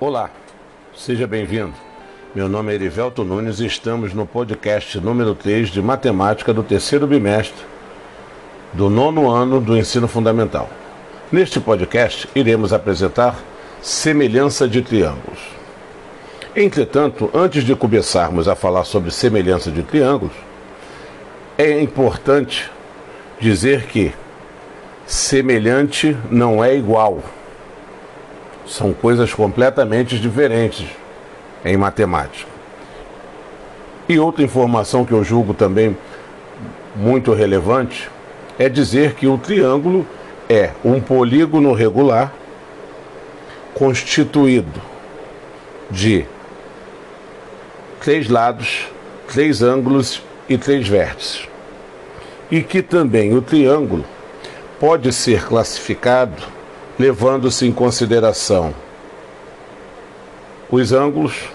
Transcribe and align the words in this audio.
Olá, 0.00 0.28
seja 0.96 1.24
bem-vindo. 1.24 1.72
Meu 2.34 2.48
nome 2.48 2.72
é 2.72 2.74
Erivelto 2.74 3.22
Nunes 3.22 3.60
e 3.60 3.66
estamos 3.66 4.12
no 4.12 4.26
podcast 4.26 4.98
número 4.98 5.36
3 5.36 5.68
de 5.68 5.80
matemática 5.80 6.52
do 6.52 6.64
terceiro 6.64 7.06
bimestre 7.06 7.64
do 8.72 8.90
nono 8.90 9.30
ano 9.30 9.60
do 9.60 9.76
ensino 9.76 10.08
fundamental. 10.08 10.68
Neste 11.30 11.60
podcast, 11.60 12.28
iremos 12.34 12.72
apresentar 12.72 13.38
semelhança 13.80 14.66
de 14.66 14.82
triângulos. 14.82 15.38
Entretanto, 16.56 17.30
antes 17.32 17.62
de 17.62 17.76
começarmos 17.76 18.48
a 18.48 18.56
falar 18.56 18.82
sobre 18.82 19.12
semelhança 19.12 19.70
de 19.70 19.84
triângulos, 19.84 20.34
é 21.56 21.80
importante 21.80 22.68
dizer 23.38 23.84
que 23.84 24.12
semelhante 25.06 26.16
não 26.28 26.64
é 26.64 26.74
igual. 26.74 27.22
São 28.66 28.92
coisas 28.92 29.32
completamente 29.32 30.18
diferentes 30.18 30.86
em 31.64 31.76
matemática. 31.76 32.50
E 34.08 34.18
outra 34.18 34.44
informação 34.44 35.04
que 35.04 35.12
eu 35.12 35.24
julgo 35.24 35.54
também 35.54 35.96
muito 36.94 37.32
relevante 37.32 38.10
é 38.58 38.68
dizer 38.68 39.14
que 39.14 39.26
o 39.26 39.38
triângulo 39.38 40.06
é 40.48 40.70
um 40.84 41.00
polígono 41.00 41.72
regular 41.72 42.32
constituído 43.74 44.80
de 45.90 46.24
três 48.00 48.28
lados, 48.28 48.88
três 49.32 49.62
ângulos 49.62 50.22
e 50.48 50.58
três 50.58 50.86
vértices. 50.86 51.48
E 52.50 52.62
que 52.62 52.82
também 52.82 53.34
o 53.34 53.40
triângulo 53.40 54.04
pode 54.78 55.12
ser 55.12 55.46
classificado 55.46 56.42
levando-se 56.98 57.66
em 57.66 57.72
consideração 57.72 58.74
os 60.70 60.92
ângulos 60.92 61.48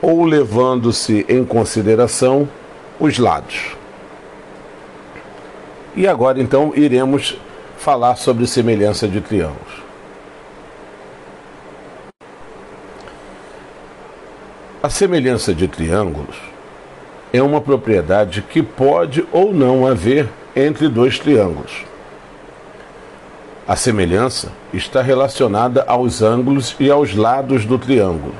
ou 0.00 0.24
levando-se 0.24 1.26
em 1.28 1.44
consideração 1.44 2.48
os 2.98 3.18
lados. 3.18 3.76
E 5.96 6.06
agora 6.06 6.40
então 6.40 6.72
iremos 6.74 7.36
falar 7.76 8.16
sobre 8.16 8.46
semelhança 8.46 9.08
de 9.08 9.20
triângulos. 9.20 9.88
A 14.80 14.88
semelhança 14.88 15.52
de 15.52 15.66
triângulos 15.66 16.36
é 17.32 17.42
uma 17.42 17.60
propriedade 17.60 18.42
que 18.42 18.62
pode 18.62 19.26
ou 19.32 19.52
não 19.52 19.86
haver 19.86 20.28
entre 20.54 20.88
dois 20.88 21.18
triângulos. 21.18 21.84
A 23.68 23.76
semelhança 23.76 24.50
está 24.72 25.02
relacionada 25.02 25.84
aos 25.86 26.22
ângulos 26.22 26.74
e 26.80 26.90
aos 26.90 27.14
lados 27.14 27.66
do 27.66 27.78
triângulo. 27.78 28.34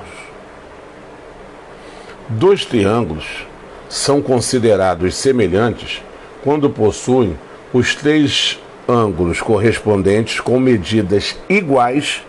Dois 2.30 2.64
triângulos 2.64 3.46
são 3.90 4.22
considerados 4.22 5.14
semelhantes 5.14 6.02
quando 6.42 6.70
possuem 6.70 7.38
os 7.74 7.94
três 7.94 8.58
ângulos 8.88 9.42
correspondentes 9.42 10.40
com 10.40 10.58
medidas 10.58 11.36
iguais 11.46 12.22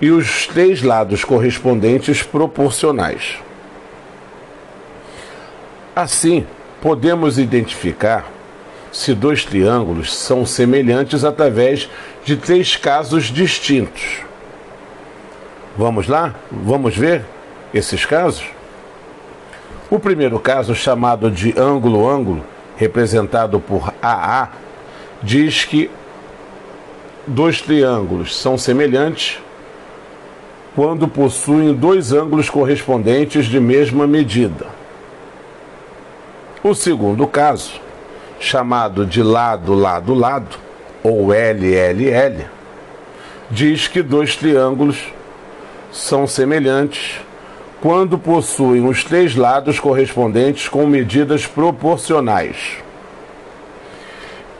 e 0.00 0.12
os 0.12 0.46
três 0.46 0.84
lados 0.84 1.24
correspondentes 1.24 2.22
proporcionais. 2.22 3.38
Assim, 5.96 6.46
podemos 6.80 7.40
identificar 7.40 8.33
se 8.94 9.12
dois 9.12 9.44
triângulos 9.44 10.14
são 10.14 10.46
semelhantes 10.46 11.24
através 11.24 11.90
de 12.24 12.36
três 12.36 12.76
casos 12.76 13.24
distintos. 13.24 14.20
Vamos 15.76 16.06
lá? 16.06 16.36
Vamos 16.48 16.96
ver 16.96 17.24
esses 17.74 18.06
casos? 18.06 18.44
O 19.90 19.98
primeiro 19.98 20.38
caso, 20.38 20.76
chamado 20.76 21.28
de 21.28 21.52
ângulo-ângulo, 21.58 22.44
representado 22.76 23.58
por 23.58 23.92
AA, 24.00 24.50
diz 25.20 25.64
que 25.64 25.90
dois 27.26 27.60
triângulos 27.60 28.36
são 28.36 28.56
semelhantes 28.56 29.40
quando 30.76 31.08
possuem 31.08 31.74
dois 31.74 32.12
ângulos 32.12 32.48
correspondentes 32.48 33.46
de 33.46 33.58
mesma 33.58 34.06
medida. 34.06 34.66
O 36.62 36.74
segundo 36.74 37.26
caso, 37.26 37.82
chamado 38.38 39.06
de 39.06 39.22
lado-lado-lado, 39.22 40.56
ou 41.02 41.32
LLL, 41.32 42.46
diz 43.50 43.88
que 43.88 44.02
dois 44.02 44.36
triângulos 44.36 45.12
são 45.92 46.26
semelhantes 46.26 47.20
quando 47.80 48.18
possuem 48.18 48.86
os 48.88 49.04
três 49.04 49.36
lados 49.36 49.78
correspondentes 49.78 50.68
com 50.68 50.86
medidas 50.86 51.46
proporcionais. 51.46 52.78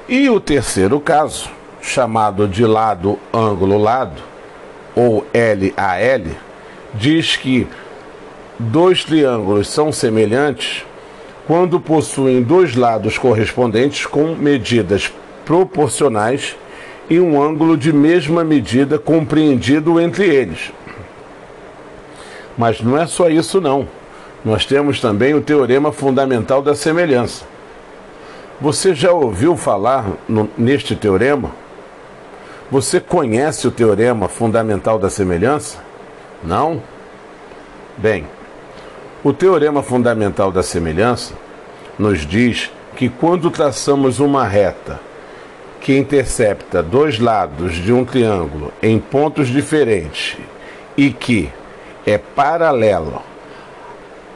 E 0.06 0.28
o 0.28 0.38
terceiro 0.38 1.00
caso, 1.00 1.48
chamado 1.80 2.46
de 2.46 2.66
lado-ângulo-lado, 2.66 4.22
ou 4.94 5.26
LAL, 5.34 6.36
diz 6.92 7.36
que 7.36 7.66
dois 8.58 9.02
triângulos 9.04 9.68
são 9.68 9.90
semelhantes 9.90 10.84
quando 11.46 11.78
possuem 11.78 12.42
dois 12.42 12.74
lados 12.74 13.18
correspondentes 13.18 14.06
com 14.06 14.34
medidas 14.34 15.12
proporcionais 15.44 16.56
e 17.08 17.20
um 17.20 17.40
ângulo 17.42 17.76
de 17.76 17.92
mesma 17.92 18.42
medida 18.42 18.98
compreendido 18.98 20.00
entre 20.00 20.26
eles. 20.26 20.72
Mas 22.56 22.80
não 22.80 22.96
é 22.96 23.06
só 23.06 23.28
isso 23.28 23.60
não. 23.60 23.86
Nós 24.44 24.64
temos 24.64 25.00
também 25.00 25.34
o 25.34 25.40
teorema 25.40 25.92
fundamental 25.92 26.62
da 26.62 26.74
semelhança. 26.74 27.44
Você 28.60 28.94
já 28.94 29.12
ouviu 29.12 29.56
falar 29.56 30.06
no, 30.28 30.48
neste 30.56 30.94
teorema? 30.94 31.50
Você 32.70 33.00
conhece 33.00 33.66
o 33.66 33.70
teorema 33.70 34.28
fundamental 34.28 34.98
da 34.98 35.10
semelhança? 35.10 35.78
Não? 36.42 36.82
Bem, 37.96 38.26
o 39.24 39.32
teorema 39.32 39.82
fundamental 39.82 40.52
da 40.52 40.62
semelhança 40.62 41.34
nos 41.98 42.26
diz 42.26 42.70
que 42.94 43.08
quando 43.08 43.50
traçamos 43.50 44.20
uma 44.20 44.46
reta 44.46 45.00
que 45.80 45.96
intercepta 45.96 46.82
dois 46.82 47.18
lados 47.18 47.74
de 47.74 47.90
um 47.90 48.04
triângulo 48.04 48.70
em 48.82 48.98
pontos 48.98 49.48
diferentes 49.48 50.36
e 50.94 51.10
que 51.10 51.50
é 52.06 52.18
paralelo 52.18 53.22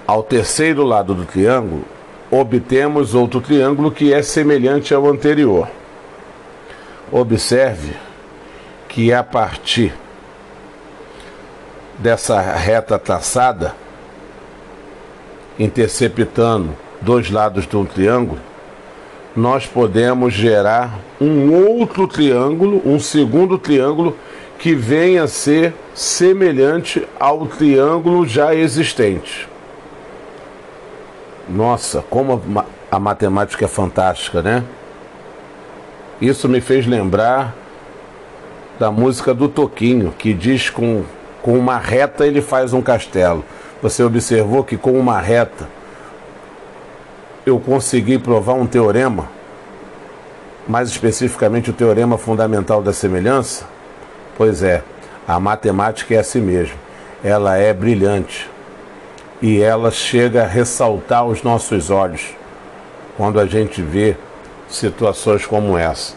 ao 0.06 0.22
terceiro 0.22 0.84
lado 0.84 1.14
do 1.14 1.26
triângulo, 1.26 1.84
obtemos 2.30 3.14
outro 3.14 3.42
triângulo 3.42 3.90
que 3.90 4.12
é 4.14 4.22
semelhante 4.22 4.94
ao 4.94 5.06
anterior. 5.06 5.68
Observe 7.12 7.94
que 8.88 9.12
a 9.12 9.22
partir 9.22 9.92
dessa 11.98 12.40
reta 12.40 12.98
traçada, 12.98 13.74
interceptando 15.58 16.70
dois 17.00 17.30
lados 17.30 17.66
de 17.66 17.76
um 17.76 17.84
triângulo, 17.84 18.40
nós 19.34 19.66
podemos 19.66 20.34
gerar 20.34 20.98
um 21.20 21.52
outro 21.52 22.06
triângulo, 22.06 22.82
um 22.84 22.98
segundo 22.98 23.58
triângulo 23.58 24.16
que 24.58 24.74
venha 24.74 25.22
a 25.22 25.28
ser 25.28 25.72
semelhante 25.94 27.06
ao 27.18 27.46
triângulo 27.46 28.26
já 28.26 28.54
existente. 28.54 29.48
Nossa, 31.48 32.04
como 32.10 32.42
a 32.90 32.98
matemática 32.98 33.64
é 33.64 33.68
fantástica, 33.68 34.42
né? 34.42 34.64
Isso 36.20 36.48
me 36.48 36.60
fez 36.60 36.86
lembrar 36.86 37.54
da 38.78 38.90
música 38.90 39.32
do 39.32 39.48
Toquinho, 39.48 40.12
que 40.18 40.34
diz 40.34 40.68
com, 40.68 41.04
com 41.40 41.56
uma 41.56 41.78
reta 41.78 42.26
ele 42.26 42.40
faz 42.40 42.72
um 42.72 42.82
castelo. 42.82 43.44
Você 43.80 44.02
observou 44.02 44.64
que 44.64 44.76
com 44.76 44.98
uma 44.98 45.20
reta 45.20 45.68
eu 47.46 47.60
consegui 47.60 48.18
provar 48.18 48.54
um 48.54 48.66
teorema, 48.66 49.28
mais 50.66 50.88
especificamente 50.88 51.70
o 51.70 51.72
teorema 51.72 52.18
fundamental 52.18 52.82
da 52.82 52.92
semelhança? 52.92 53.64
Pois 54.36 54.62
é, 54.62 54.82
a 55.26 55.38
matemática 55.38 56.14
é 56.14 56.18
assim 56.18 56.40
mesmo. 56.40 56.76
Ela 57.22 57.56
é 57.56 57.72
brilhante 57.72 58.50
e 59.40 59.60
ela 59.60 59.90
chega 59.90 60.42
a 60.42 60.46
ressaltar 60.46 61.24
os 61.24 61.42
nossos 61.42 61.90
olhos 61.90 62.34
quando 63.16 63.38
a 63.38 63.46
gente 63.46 63.80
vê 63.80 64.16
situações 64.68 65.46
como 65.46 65.78
essa. 65.78 66.14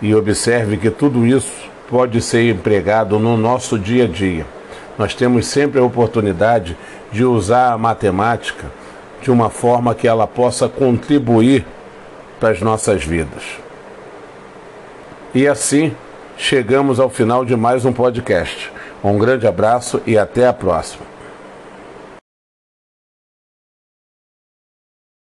E 0.00 0.14
observe 0.14 0.76
que 0.76 0.90
tudo 0.90 1.26
isso 1.26 1.68
pode 1.88 2.20
ser 2.20 2.50
empregado 2.50 3.18
no 3.18 3.36
nosso 3.36 3.78
dia 3.78 4.04
a 4.04 4.08
dia. 4.08 4.57
Nós 4.98 5.14
temos 5.14 5.46
sempre 5.46 5.78
a 5.78 5.84
oportunidade 5.84 6.76
de 7.12 7.24
usar 7.24 7.72
a 7.72 7.78
matemática 7.78 8.66
de 9.22 9.30
uma 9.30 9.48
forma 9.48 9.94
que 9.94 10.08
ela 10.08 10.26
possa 10.26 10.68
contribuir 10.68 11.64
para 12.40 12.50
as 12.50 12.60
nossas 12.60 13.04
vidas. 13.04 13.42
E 15.34 15.46
assim 15.46 15.94
chegamos 16.36 16.98
ao 16.98 17.08
final 17.08 17.44
de 17.44 17.54
mais 17.54 17.84
um 17.84 17.92
podcast. 17.92 18.72
Um 19.02 19.16
grande 19.16 19.46
abraço 19.46 20.02
e 20.04 20.18
até 20.18 20.46
a 20.46 20.52
próxima. 20.52 21.17